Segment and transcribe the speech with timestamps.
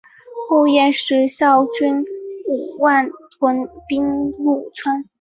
[0.49, 2.03] 后燕时率军
[2.47, 5.05] 五万屯兵潞川。